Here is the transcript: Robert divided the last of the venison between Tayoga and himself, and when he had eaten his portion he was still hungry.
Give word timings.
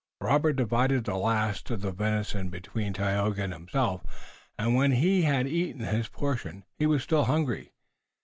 Robert 0.19 0.53
divided 0.53 1.03
the 1.03 1.15
last 1.15 1.69
of 1.69 1.81
the 1.81 1.91
venison 1.91 2.49
between 2.49 2.91
Tayoga 2.91 3.43
and 3.43 3.53
himself, 3.53 4.01
and 4.57 4.73
when 4.73 4.93
he 4.93 5.21
had 5.21 5.45
eaten 5.47 5.81
his 5.81 6.07
portion 6.07 6.63
he 6.79 6.87
was 6.87 7.03
still 7.03 7.25
hungry. 7.25 7.73